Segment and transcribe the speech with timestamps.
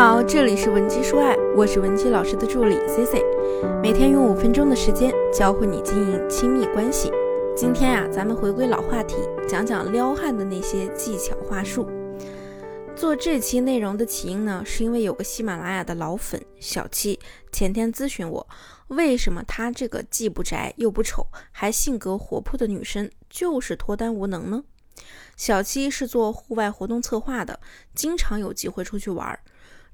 [0.00, 3.22] 好，这里是文姬说爱，我是文姬老师的助理 C C，
[3.82, 7.12] 每天用五分钟的时间教会你经营亲密关系。
[7.54, 9.16] 今天呀，咱们回归老话题，
[9.46, 11.86] 讲讲撩汉的那些技巧话术。
[12.96, 17.20] 做这期内容的起因呢，是因为有个喜马拉雅的老粉小七
[17.52, 18.48] 前天咨询我，
[18.88, 24.64] 为什么她这个既不宅又不丑，还性格活泼的女生就是脱单无能呢？
[25.36, 27.60] 小七是做户外活动策划的，
[27.94, 29.40] 经常有机会出去玩儿。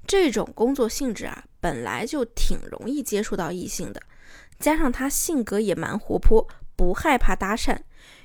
[0.05, 4.01] 这种工作性质啊，本来就挺容易接触到异性的，
[4.59, 7.77] 加上他性格也蛮活泼，不害怕搭讪，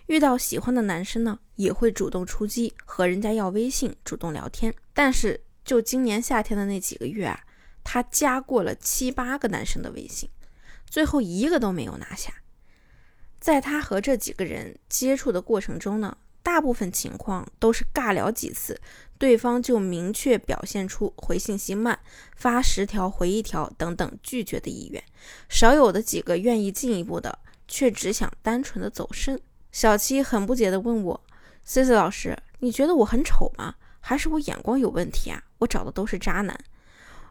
[0.07, 4.75] 遇到喜欢的男生呢，也会主动出击，和人家要微信，主动聊天。
[4.93, 7.41] 但是就今年夏天的那几个月啊，
[7.83, 10.29] 他加过了七八个男生的微信，
[10.89, 12.33] 最后一个都没有拿下。
[13.41, 18.81] 在他和这几个人接触的过程中呢，大部分情况都是尬聊几次。
[19.23, 21.97] 对方就明确表现出回信息慢、
[22.35, 25.01] 发十条回一条等等拒绝的意愿，
[25.49, 29.41] 少有的几个愿意进一步的，却只想单纯的走肾。
[29.71, 31.21] 小七很不解的问我
[31.63, 33.77] ：“C C 老师，你觉得我很丑吗？
[34.01, 35.41] 还是我眼光有问题啊？
[35.59, 36.59] 我找的都是渣男。”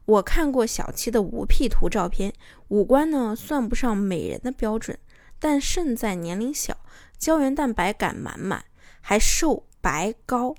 [0.07, 2.31] 我看过小七的无 P 图照片，
[2.69, 4.97] 五官呢算不上美人的标准，
[5.39, 6.77] 但胜在年龄小，
[7.17, 8.63] 胶原蛋白感满满，
[9.01, 10.55] 还瘦白高。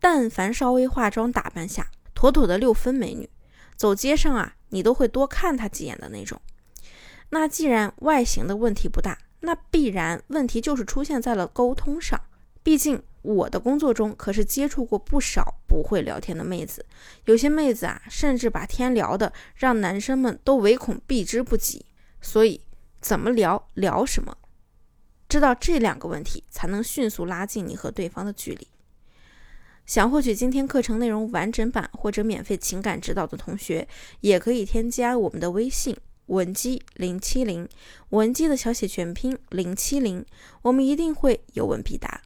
[0.00, 3.28] 但凡稍微化妆打扮下，妥妥的六分美女。
[3.76, 6.40] 走街上啊，你都会多看她几眼的那种。
[7.30, 12.20] 那既然外形的问题不大，那必然问题就是出现在了沟通上。
[12.62, 16.84] 毕竟我的工作中可是接触过不少不会聊天的妹子，
[17.26, 21.86] 有些妹子啊，甚至把天聊的让男生们都唯恐避之不及。
[22.20, 22.60] 所以，
[23.00, 24.36] 怎么聊，聊什么，
[25.28, 28.66] 知道这两个问题，才能迅速拉近你和对方的距离。
[29.86, 33.86] 想获取今天课程内容完整版或者免费情感指导的同学，
[34.20, 37.68] 也可以添加我们的微信文姬零七零，
[38.08, 40.26] 文姬的小写全拼零七零，
[40.62, 42.22] 我们一定会有问必答。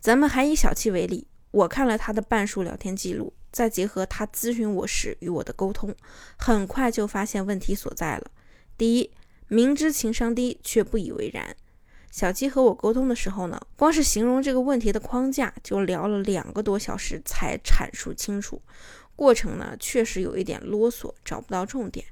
[0.00, 5.94] 咱们还以小七为例，我看了他的半数聊天记录，再结合他咨询我时与我的沟通，
[6.36, 8.32] 很快就发现问题所在了。
[8.76, 9.12] 第一，
[9.46, 11.54] 明知情商低却不以为然。
[12.10, 18.60] 小鸡和我沟通的时候呢，光是形容这个问题的框架就聊了两个多小时才阐述清楚，
[19.14, 22.04] 过程呢确实有一点啰嗦，找不到重点，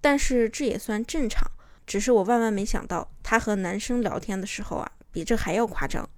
[0.00, 1.50] 但是这也算正常。
[1.84, 6.08] 只是我万万没想到，他和男生聊天的时候啊，比这还要夸张。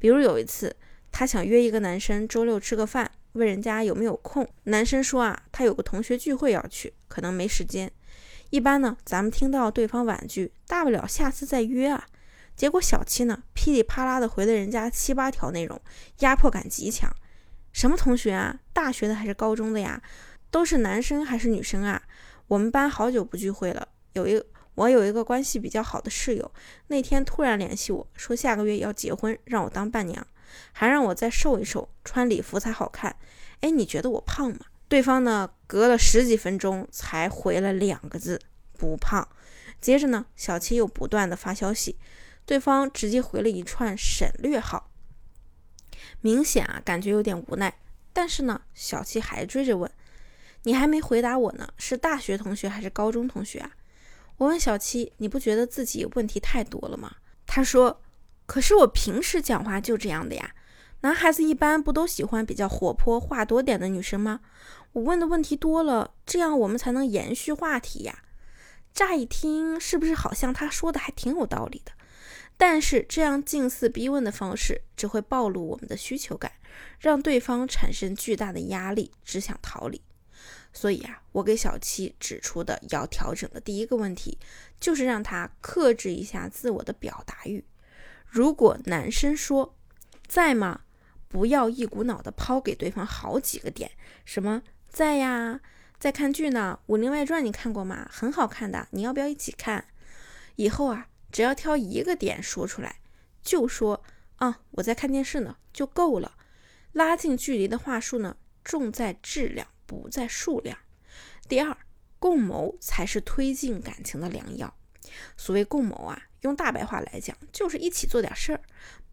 [0.00, 0.74] 比如有一次，
[1.12, 7.92] 他想约一个男生周六吃个饭，问人家有没有空，男生说啊，他有个同学聚会要去，可能没时间。
[8.50, 12.04] 一般呢，咱们听到对方婉拒，大不了下次再约啊。
[12.56, 15.80] 结果小七呢，噼里啪啦的回了人家七八条内容，
[16.20, 17.10] 压迫感极强。
[17.72, 18.60] 什么同学啊？
[18.72, 20.02] 大学的还是高中的呀？
[20.50, 22.02] 都是男生还是女生啊？
[22.46, 23.88] 我们班好久不聚会了。
[24.12, 24.42] 有一
[24.74, 26.52] 我有一个关系比较好的室友，
[26.88, 30.26] 那天突然联系我说下个月要结婚，让我当伴娘，
[30.72, 33.16] 还让我再瘦一瘦，穿礼服才好看。
[33.60, 34.58] 哎，你觉得我胖吗？
[34.88, 38.38] 对方呢，隔了十几分钟才回了两个字：
[38.76, 39.26] 不胖。
[39.80, 41.98] 接着呢，小七又不断的发消息。
[42.44, 44.90] 对方直接回了一串省略号，
[46.20, 47.78] 明显啊，感觉有点无奈。
[48.12, 49.90] 但是呢，小七还追着问
[50.64, 53.72] ：“你还没回答我呢，是大学同学还是高中同学啊？”
[54.38, 57.16] 我问小七：“你不觉得自己问题太多了吗？”
[57.46, 58.02] 他说
[58.46, 60.54] ：“可是我平时讲话就这样的呀，
[61.02, 64.40] 男孩子一般不都喜欢比较活泼、话多点的女生吗？
[64.92, 68.22] 我问的问题多了，这样我们才能延续话题呀。”
[68.92, 71.92] 乍一听，是不是好像他说的还挺有道理的？
[72.56, 76.52] 但是这样近似逼问的方式，只会暴露我们的需求感，
[77.00, 80.00] 让对方产生巨大的压力，只想逃离。
[80.72, 84.38] 所以啊，我给小七指出的要调整的第一个问题，
[84.78, 87.64] 就是让他克制一下自我的表达欲。
[88.26, 89.74] 如果男生说
[90.26, 90.82] 在吗，
[91.28, 93.90] 不要一股脑的抛给对方好几个点，
[94.24, 95.60] 什么在呀，
[95.98, 98.08] 在看剧呢，《武林外传》你看过吗？
[98.10, 99.84] 很好看的，你要不要一起看？
[100.56, 101.08] 以后啊。
[101.32, 103.00] 只要挑一个点说出来，
[103.42, 104.04] 就说
[104.36, 106.36] 啊，我在看电视呢，就够了。
[106.92, 110.78] 拉近距离的话术呢，重在质量，不在数量。
[111.48, 111.76] 第二，
[112.18, 114.72] 共谋才是推进感情的良药。
[115.36, 118.60] 所谓共谋啊，用大白话来讲，就是一起做点事儿，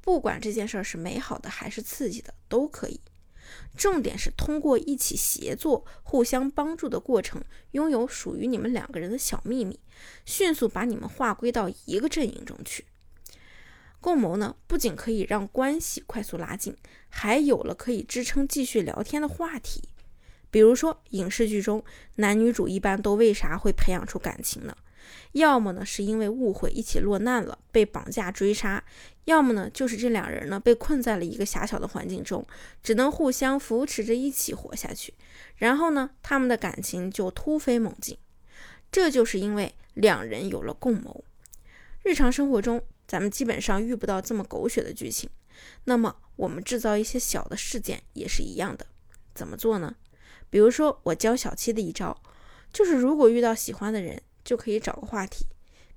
[0.02, 3.00] 不管这件事儿是美好的还是刺激的，都可以。
[3.78, 7.42] 重点是通过一起协作、互相帮助的过程，
[7.72, 9.80] 拥有属于你们两个人的小秘密，
[10.26, 12.86] 迅速把你们划归到一个阵营中去。
[14.02, 16.76] 共谋呢，不仅可以让关系快速拉近，
[17.10, 19.90] 还有了可以支撑继续聊天的话题。
[20.52, 21.84] 比如说影视剧中
[22.16, 24.76] 男女主一般都为啥会培养出感情呢？
[25.34, 28.82] 要么呢是因为误会一起落难了，被绑架追杀；
[29.26, 32.46] 要么呢就是这两人呢被困在了一个狭小的环境中，
[32.82, 35.14] 只能互相扶持着一起活下去。
[35.58, 38.18] 然后呢，他们的感情就突飞猛进。
[38.92, 41.24] 这就是因为两人有了共谋。
[42.04, 45.30] 日常生活中，咱们基本上遇不到这么狗血的剧情。
[45.84, 48.88] 那么，我们制造一些小的事件也是一样的。
[49.36, 49.96] 怎么做呢？
[50.50, 52.20] 比如说，我教小七的一招，
[52.74, 54.20] 就是如果遇到喜欢的人，
[54.50, 55.46] 就可以找个话题，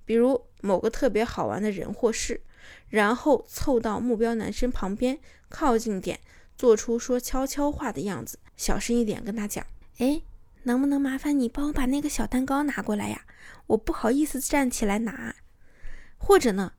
[0.04, 2.42] 比如某个特别好玩的人或事，
[2.90, 5.18] 然后凑到目标男生旁边，
[5.48, 6.20] 靠近点，
[6.54, 9.64] 做出说悄悄话的样子，小声一点跟他讲
[9.96, 10.20] ：“哎。”
[10.64, 13.22] 能不能麻烦你帮我把那个小蛋糕拿过来呀？
[13.66, 15.34] 我不好意思站起来拿。
[16.18, 16.74] 或者呢，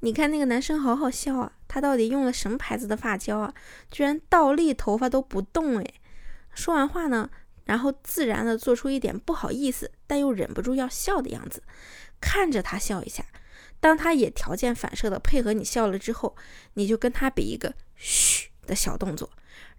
[0.00, 3.54] 你看那个男生好好笑啊，他到底用了什么牌子的发胶啊？
[3.90, 5.94] 居然倒立头发都不动哎！
[6.52, 7.30] 说完话呢，
[7.64, 11.62] 然后自然的做出一点不好意思但又忍不住要笑的样子，
[12.20, 13.24] 看着他笑一下。
[13.80, 16.36] 当他也条件反射的配合你笑了之后，
[16.74, 19.30] 你就跟他比一个嘘的小动作，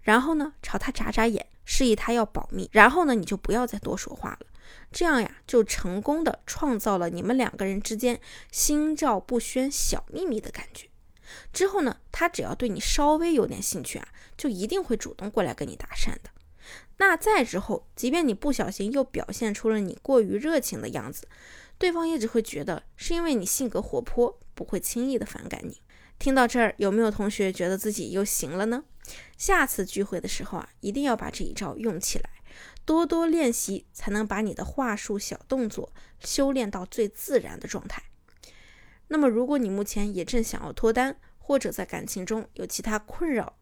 [0.02, 1.46] 然后呢，朝他眨眨眼。
[1.68, 4.46] 示意他要保密，然后呢，你就不要再多说话了。
[4.92, 8.20] 这样呀，就成功的创造了你们两个人之间
[8.52, 10.86] 心照不宣、小秘密的感觉。
[11.52, 14.06] 之后呢，他只要对你稍微有点兴趣啊，
[14.36, 16.30] 就一定会主动过来跟你搭讪的。
[16.98, 21.28] 那再之后，即便你不小心又表现出了你过于热情的样子，
[21.78, 25.82] 对方也只会觉得是因为你性格活泼，不会轻易的反感你。
[26.18, 28.84] 听到这儿，有没有同学觉得自己又行了呢？
[29.36, 32.30] 下次聚会的时候啊，一定要把这一招用起来，
[32.86, 38.02] 多多练习，才能把你的话术小动作修炼到最自然的状态。
[39.08, 43.58] 那么，如果你目前也正想要脱单，或者在感情中有其他困扰，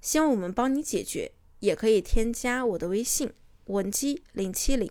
[0.00, 1.32] 希望我们帮你解决，
[1.64, 3.32] 也可以添加我的微信
[3.66, 4.90] 文姬零七零，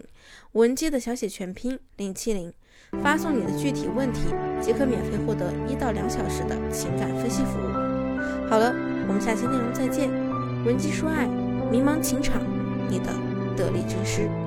[0.53, 2.51] 文姬的小写全拼零七零，
[3.03, 4.21] 发送你的具体问题，
[4.61, 8.49] 即可免费获得一到两小时的情感分析服务。
[8.49, 8.73] 好了。
[9.05, 10.09] 我们下期内容再见，
[10.63, 11.27] 文姬说爱，
[11.69, 12.41] 迷茫情场，
[12.89, 13.13] 你的
[13.53, 14.42] 得力军师。